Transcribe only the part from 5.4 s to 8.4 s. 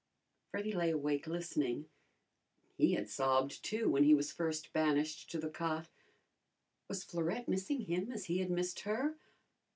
cot. Was Florette missing him as he